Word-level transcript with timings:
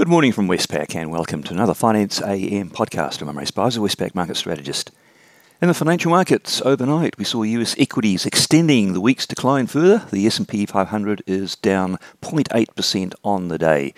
Good 0.00 0.08
morning 0.08 0.32
from 0.32 0.48
Westpac 0.48 0.96
and 0.96 1.10
welcome 1.10 1.42
to 1.42 1.52
another 1.52 1.74
Finance 1.74 2.22
AM 2.22 2.70
podcast. 2.70 3.20
I'm 3.20 3.36
Ray 3.36 3.44
Spicer, 3.44 3.80
Westpac 3.80 4.14
market 4.14 4.38
strategist. 4.38 4.90
In 5.60 5.68
the 5.68 5.74
financial 5.74 6.10
markets 6.10 6.62
overnight, 6.62 7.18
we 7.18 7.24
saw 7.26 7.42
US 7.42 7.76
equities 7.78 8.24
extending 8.24 8.94
the 8.94 9.00
week's 9.02 9.26
decline 9.26 9.66
further. 9.66 10.06
The 10.10 10.26
S&P 10.26 10.64
500 10.64 11.22
is 11.26 11.54
down 11.54 11.98
0.8% 12.22 13.12
on 13.22 13.48
the 13.48 13.58
day. 13.58 13.92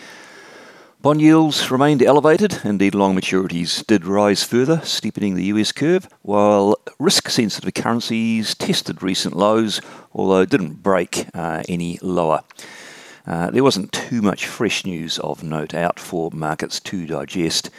Bond 1.00 1.22
yields 1.22 1.70
remained 1.70 2.02
elevated, 2.02 2.58
indeed 2.64 2.96
long 2.96 3.14
maturities 3.14 3.86
did 3.86 4.04
rise 4.04 4.42
further, 4.42 4.80
steepening 4.82 5.36
the 5.36 5.44
US 5.44 5.70
curve, 5.70 6.08
while 6.22 6.80
risk-sensitive 6.98 7.74
currencies 7.74 8.56
tested 8.56 9.04
recent 9.04 9.36
lows, 9.36 9.80
although 10.12 10.44
didn't 10.44 10.82
break 10.82 11.28
uh, 11.32 11.62
any 11.68 12.00
lower. 12.02 12.42
Uh, 13.26 13.50
there 13.50 13.62
wasn't 13.62 13.92
too 13.92 14.20
much 14.22 14.46
fresh 14.46 14.84
news 14.84 15.18
of 15.20 15.42
note 15.42 15.74
out 15.74 16.00
for 16.00 16.30
markets 16.32 16.80
to 16.80 17.06
digest. 17.06 17.70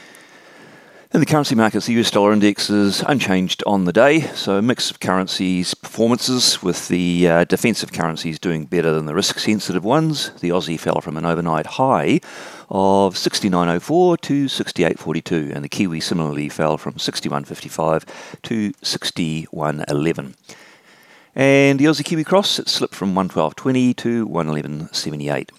In 1.13 1.20
the 1.20 1.27
currency 1.27 1.54
markets, 1.54 1.86
the 1.86 1.94
US 2.00 2.09
dollar 2.09 2.34
index 2.34 2.72
is 2.72 3.02
unchanged 3.02 3.64
on 3.67 3.86
the 3.86 3.94
day, 3.94 4.22
so 4.34 4.58
a 4.58 4.64
mix 4.64 4.90
of 4.90 5.00
currencies 5.00 5.76
performances 5.76 6.64
with 6.64 6.88
the 6.88 7.27
uh, 7.27 7.44
defensive 7.44 7.94
currencies 7.94 8.40
doing 8.40 8.66
better 8.66 8.91
than 8.91 9.05
the 9.05 9.14
risk 9.14 9.38
sensitive 9.38 9.86
ones. 9.86 10.31
The 10.40 10.50
Aussie 10.50 10.80
fell 10.80 11.02
from 11.02 11.16
an 11.17 11.26
overnight 11.26 11.67
high 11.67 12.20
of 12.67 13.14
69.04 13.14 14.22
to 14.22 14.45
68.42, 14.45 15.53
and 15.53 15.64
the 15.64 15.70
Kiwi 15.70 16.00
similarly 16.00 16.50
fell 16.50 16.80
from 16.80 16.94
61.55 16.94 18.08
to 18.41 18.73
61.11. 18.73 20.34
And 21.36 21.80
the 21.80 21.86
Aussie 21.86 22.05
Kiwi 22.05 22.23
Cross 22.23 22.60
it 22.60 22.70
slipped 22.70 22.94
from 22.94 23.16
112.20 23.16 23.96
to 23.98 24.28
111.78. 24.28 25.50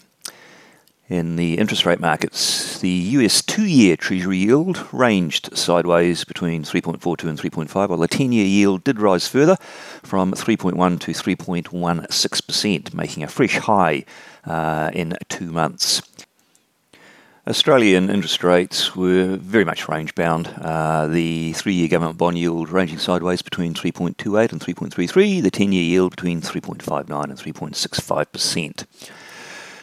In 1.09 1.37
the 1.37 1.59
interest 1.59 1.85
rate 1.85 2.01
markets, 2.01 2.79
the 2.79 2.89
US 2.89 3.43
two 3.43 3.67
year 3.67 3.95
Treasury 3.97 4.39
yield 4.39 4.87
ranged 4.91 5.55
sideways 5.57 6.25
between 6.25 6.63
3.42 6.63 7.29
and 7.29 7.39
3.5, 7.39 7.89
while 7.89 7.99
the 7.99 8.09
10 8.09 8.33
year 8.33 8.47
yield 8.47 8.85
did 8.85 8.99
rise 8.99 9.29
further 9.29 9.57
from 10.03 10.33
3.1 10.33 11.01
to 11.01 11.13
3.16%, 11.13 12.95
making 12.95 13.23
a 13.23 13.29
fresh 13.29 13.59
high 13.59 14.05
uh, 14.47 14.91
in 14.95 15.15
two 15.29 15.51
months. 15.51 16.01
Australian 17.47 18.09
interest 18.09 18.43
rates 18.43 18.97
were 18.97 19.37
very 19.37 19.67
much 19.67 19.87
range 19.87 20.15
bound. 20.15 20.49
Uh, 20.59 21.07
the 21.07 21.53
three 21.53 21.75
year 21.75 21.89
government 21.89 22.17
bond 22.17 22.39
yield 22.39 22.71
ranging 22.71 22.99
sideways 22.99 23.43
between 23.43 23.75
3.28 23.75 24.53
and 24.53 24.61
3.33, 24.63 25.43
the 25.43 25.51
10 25.51 25.73
year 25.73 25.83
yield 25.83 26.13
between 26.13 26.41
3.59 26.41 27.25
and 27.25 27.39
3.65%. 27.39 28.87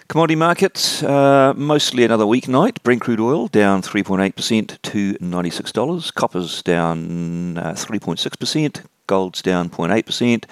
Commodity 0.07 0.35
markets, 0.35 1.03
uh, 1.03 1.53
mostly 1.55 2.03
another 2.03 2.25
weak 2.25 2.47
night. 2.47 2.81
Brent 2.81 3.01
crude 3.01 3.19
oil 3.19 3.47
down 3.47 3.83
3.8% 3.83 4.81
to 4.81 5.13
$96. 5.13 6.13
Copper's 6.15 6.63
down 6.63 7.59
uh, 7.59 7.73
3.6%. 7.73 8.83
Gold's 9.05 9.41
down 9.43 9.69
0.8%. 9.69 10.45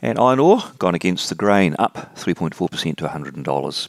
And 0.00 0.18
iron 0.18 0.38
ore 0.38 0.62
gone 0.78 0.94
against 0.94 1.28
the 1.28 1.34
grain, 1.34 1.76
up 1.78 2.16
3.4% 2.16 2.96
to 2.96 3.04
$100. 3.06 3.88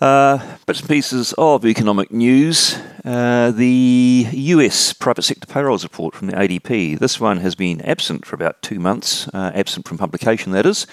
Uh, 0.00 0.38
bits 0.64 0.78
and 0.78 0.88
pieces 0.88 1.34
of 1.38 1.66
economic 1.66 2.12
news. 2.12 2.78
Uh, 3.04 3.50
the 3.50 4.26
US 4.30 4.92
private 4.92 5.22
sector 5.22 5.46
payrolls 5.46 5.82
report 5.82 6.14
from 6.14 6.28
the 6.28 6.34
ADP. 6.34 7.00
This 7.00 7.18
one 7.18 7.38
has 7.38 7.56
been 7.56 7.80
absent 7.80 8.24
for 8.24 8.36
about 8.36 8.62
two 8.62 8.78
months, 8.78 9.26
uh, 9.34 9.50
absent 9.56 9.88
from 9.88 9.98
publication, 9.98 10.52
that 10.52 10.66
is, 10.66 10.86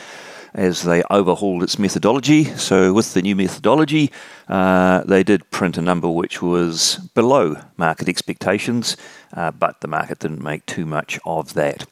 as 0.56 0.82
they 0.82 1.04
overhauled 1.12 1.62
its 1.62 1.78
methodology. 1.78 2.46
So, 2.46 2.94
with 2.94 3.14
the 3.14 3.22
new 3.22 3.36
methodology, 3.36 4.12
uh, 4.48 5.04
they 5.04 5.22
did 5.22 5.52
print 5.52 5.78
a 5.78 5.84
number 5.84 6.10
which 6.10 6.42
was 6.42 6.96
below 7.14 7.58
market 7.78 8.10
expectations, 8.10 8.98
uh, 9.34 9.52
but 9.52 9.82
the 9.82 9.88
market 9.88 10.18
didn't 10.18 10.42
make 10.42 10.66
too 10.66 10.88
much 10.88 11.20
of 11.26 11.54
that. 11.54 11.86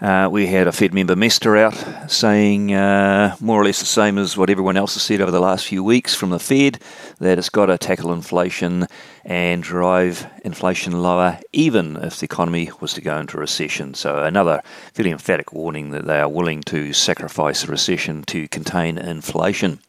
Uh, 0.00 0.26
we 0.32 0.46
had 0.46 0.66
a 0.66 0.72
Fed 0.72 0.94
member 0.94 1.14
Mester 1.14 1.58
out 1.58 1.74
saying 2.10 2.72
uh, 2.72 3.36
more 3.38 3.60
or 3.60 3.64
less 3.64 3.80
the 3.80 3.84
same 3.84 4.16
as 4.16 4.34
what 4.34 4.48
everyone 4.48 4.78
else 4.78 4.94
has 4.94 5.02
said 5.02 5.20
over 5.20 5.30
the 5.30 5.40
last 5.40 5.66
few 5.66 5.84
weeks 5.84 6.14
from 6.14 6.30
the 6.30 6.38
Fed 6.38 6.78
that 7.18 7.36
it's 7.36 7.50
got 7.50 7.66
to 7.66 7.76
tackle 7.76 8.10
inflation 8.10 8.86
and 9.26 9.62
drive 9.62 10.26
inflation 10.42 11.02
lower, 11.02 11.38
even 11.52 11.96
if 11.96 12.18
the 12.18 12.24
economy 12.24 12.70
was 12.80 12.94
to 12.94 13.02
go 13.02 13.18
into 13.18 13.36
recession. 13.36 13.92
So, 13.92 14.24
another 14.24 14.62
fairly 14.94 15.10
emphatic 15.10 15.52
warning 15.52 15.90
that 15.90 16.06
they 16.06 16.18
are 16.18 16.30
willing 16.30 16.62
to 16.62 16.94
sacrifice 16.94 17.64
a 17.64 17.66
recession 17.66 18.22
to 18.22 18.48
contain 18.48 18.96
inflation. 18.96 19.80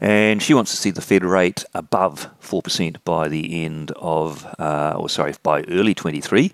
And 0.00 0.40
she 0.40 0.54
wants 0.54 0.70
to 0.70 0.76
see 0.76 0.90
the 0.90 1.02
Fed 1.02 1.24
rate 1.24 1.64
above 1.74 2.28
4% 2.40 2.98
by 3.04 3.26
the 3.26 3.64
end 3.64 3.90
of, 3.96 4.46
uh, 4.60 4.94
or 4.96 5.08
sorry, 5.08 5.34
by 5.42 5.62
early 5.64 5.94
23 5.94 6.52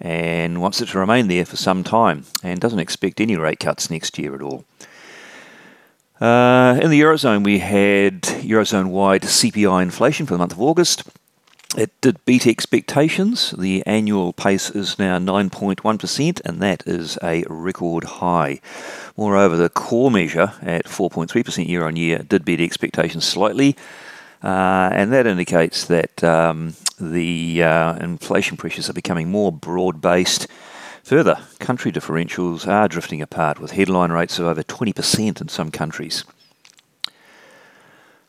and 0.00 0.60
wants 0.60 0.80
it 0.80 0.88
to 0.88 0.98
remain 0.98 1.28
there 1.28 1.44
for 1.44 1.56
some 1.56 1.84
time 1.84 2.24
and 2.42 2.60
doesn't 2.60 2.78
expect 2.78 3.20
any 3.20 3.36
rate 3.36 3.60
cuts 3.60 3.90
next 3.90 4.18
year 4.18 4.34
at 4.34 4.42
all. 4.42 4.64
Uh, 6.20 6.78
in 6.82 6.90
the 6.90 7.00
Eurozone, 7.00 7.44
we 7.44 7.60
had 7.60 8.22
Eurozone 8.22 8.88
wide 8.90 9.22
CPI 9.22 9.82
inflation 9.82 10.26
for 10.26 10.34
the 10.34 10.38
month 10.38 10.52
of 10.52 10.60
August. 10.60 11.02
It 11.76 11.92
did 12.00 12.22
beat 12.24 12.46
expectations. 12.46 13.52
The 13.56 13.84
annual 13.86 14.32
pace 14.32 14.70
is 14.70 14.98
now 14.98 15.18
9.1%, 15.18 16.40
and 16.44 16.60
that 16.60 16.82
is 16.84 17.16
a 17.22 17.44
record 17.48 18.04
high. 18.04 18.60
Moreover, 19.16 19.56
the 19.56 19.68
core 19.68 20.10
measure 20.10 20.52
at 20.62 20.86
4.3% 20.86 21.68
year 21.68 21.86
on 21.86 21.94
year 21.94 22.18
did 22.18 22.44
beat 22.44 22.60
expectations 22.60 23.24
slightly. 23.24 23.76
Uh, 24.42 24.90
and 24.92 25.12
that 25.12 25.26
indicates 25.26 25.84
that 25.86 26.24
um, 26.24 26.74
the 26.98 27.62
uh, 27.62 27.96
inflation 27.96 28.56
pressures 28.56 28.88
are 28.88 28.94
becoming 28.94 29.30
more 29.30 29.52
broad 29.52 30.00
based. 30.00 30.46
Further, 31.04 31.38
country 31.58 31.90
differentials 31.92 32.66
are 32.66 32.88
drifting 32.88 33.20
apart 33.20 33.58
with 33.58 33.72
headline 33.72 34.12
rates 34.12 34.38
of 34.38 34.46
over 34.46 34.62
20% 34.62 35.40
in 35.40 35.48
some 35.48 35.70
countries. 35.70 36.24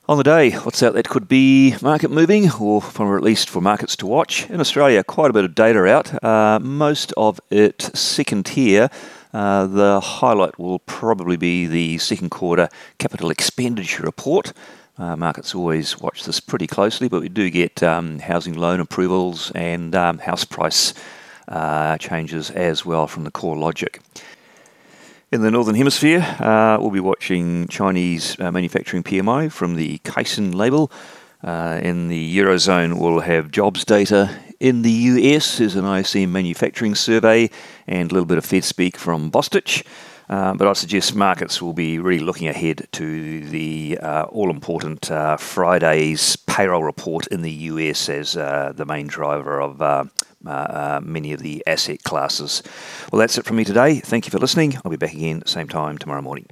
On 0.09 0.17
the 0.17 0.23
day, 0.23 0.51
what's 0.51 0.83
out 0.83 0.93
that 0.95 1.07
could 1.07 1.27
be 1.27 1.75
market 1.81 2.11
moving, 2.11 2.51
or 2.59 2.81
for 2.81 3.15
at 3.15 3.23
least 3.23 3.49
for 3.49 3.61
markets 3.61 3.95
to 3.97 4.07
watch? 4.07 4.49
In 4.49 4.59
Australia, 4.59 5.03
quite 5.03 5.29
a 5.29 5.33
bit 5.33 5.45
of 5.45 5.55
data 5.55 5.85
out. 5.85 6.21
Uh, 6.23 6.59
most 6.59 7.13
of 7.15 7.39
it 7.49 7.81
second 7.93 8.47
tier. 8.47 8.89
Uh, 9.33 9.67
the 9.67 10.01
highlight 10.01 10.59
will 10.59 10.79
probably 10.79 11.37
be 11.37 11.65
the 11.65 11.97
second 11.99 12.29
quarter 12.29 12.67
capital 12.97 13.29
expenditure 13.29 14.03
report. 14.03 14.51
Uh, 14.97 15.15
markets 15.15 15.55
always 15.55 15.99
watch 15.99 16.25
this 16.25 16.39
pretty 16.39 16.67
closely, 16.67 17.07
but 17.07 17.21
we 17.21 17.29
do 17.29 17.49
get 17.49 17.81
um, 17.81 18.19
housing 18.19 18.53
loan 18.53 18.79
approvals 18.79 19.51
and 19.51 19.95
um, 19.95 20.17
house 20.19 20.43
price 20.43 20.93
uh, 21.47 21.97
changes 21.97 22.51
as 22.51 22.85
well 22.85 23.07
from 23.07 23.23
the 23.23 23.31
CoreLogic. 23.31 23.99
In 25.31 25.41
the 25.41 25.49
Northern 25.49 25.75
Hemisphere, 25.75 26.19
uh, 26.39 26.77
we'll 26.79 26.91
be 26.91 26.99
watching 26.99 27.67
Chinese 27.69 28.37
uh, 28.39 28.51
manufacturing 28.51 29.01
PMI 29.01 29.49
from 29.49 29.75
the 29.75 29.99
Caixin 29.99 30.53
label. 30.53 30.91
Uh, 31.41 31.79
in 31.81 32.09
the 32.09 32.37
Eurozone, 32.37 32.99
we'll 32.99 33.21
have 33.21 33.49
jobs 33.49 33.85
data. 33.85 34.29
In 34.59 34.81
the 34.81 34.91
US, 34.91 35.57
there's 35.57 35.75
an 35.75 35.85
ISM 35.85 36.31
manufacturing 36.31 36.95
survey 36.95 37.49
and 37.87 38.11
a 38.11 38.13
little 38.13 38.27
bit 38.27 38.37
of 38.37 38.45
Fed 38.45 38.65
speak 38.65 38.97
from 38.97 39.31
Bostic. 39.31 39.85
Um, 40.31 40.55
but 40.55 40.65
I 40.65 40.73
suggest 40.73 41.13
markets 41.13 41.61
will 41.61 41.73
be 41.73 41.99
really 41.99 42.23
looking 42.23 42.47
ahead 42.47 42.87
to 42.93 43.41
the 43.49 43.99
uh, 44.01 44.23
all 44.29 44.49
important 44.49 45.11
uh, 45.11 45.35
Friday's 45.35 46.37
payroll 46.37 46.85
report 46.85 47.27
in 47.27 47.41
the 47.41 47.51
US 47.51 48.07
as 48.07 48.37
uh, 48.37 48.71
the 48.73 48.85
main 48.85 49.07
driver 49.07 49.61
of 49.61 49.81
uh, 49.81 50.05
uh, 50.45 50.49
uh, 50.49 51.01
many 51.03 51.33
of 51.33 51.41
the 51.41 51.61
asset 51.67 52.03
classes. 52.03 52.63
Well, 53.11 53.19
that's 53.19 53.37
it 53.37 53.45
from 53.45 53.57
me 53.57 53.65
today. 53.65 53.99
Thank 53.99 54.25
you 54.25 54.31
for 54.31 54.39
listening. 54.39 54.77
I'll 54.85 54.91
be 54.91 54.97
back 54.97 55.13
again 55.13 55.45
same 55.45 55.67
time 55.67 55.97
tomorrow 55.97 56.21
morning. 56.21 56.47